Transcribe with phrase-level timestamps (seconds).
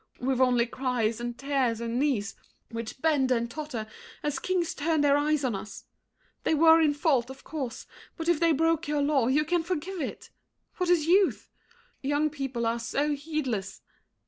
[0.19, 2.35] We've only cries and tears and knees,
[2.71, 3.85] which bend And totter
[4.23, 5.85] as kings turn their eyes on us.
[6.43, 7.85] They were in fault, of course!
[8.17, 10.31] But if they broke Your law, you can forgive it!
[10.77, 11.51] What is youth?
[12.01, 13.83] Young people are so heedless!